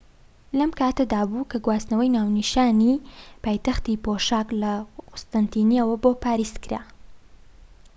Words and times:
لەم 0.57 0.71
کاتەدابوو 0.79 1.49
کە 1.51 1.57
گواستنەوەی 1.65 2.13
ناونیشانی 2.15 3.01
پایتەختی 3.43 4.01
پۆشاك 4.03 4.47
لە 4.61 4.73
قوستەنتینیەوە 5.11 5.95
بۆ 6.03 6.09
پاریس 6.23 6.53
کرا 6.63 6.81